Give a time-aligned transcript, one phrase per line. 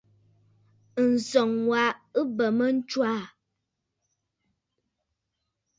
[1.11, 3.21] Ǹsɔŋ wa wa ɨ bè mə a ntswaà.